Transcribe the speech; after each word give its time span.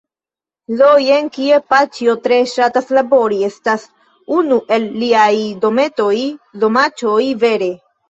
Do, 0.77 0.87
jen 1.07 1.29
kie 1.35 1.59
paĉjo 1.73 2.15
tre 2.23 2.39
ŝatas 2.55 2.91
labori 2.99 3.39
estas 3.51 3.85
unu 4.41 4.61
el 4.81 4.91
liaj 4.99 5.31
dometoj, 5.69 6.19
domaĉoj 6.67 7.25
vere 7.49 7.75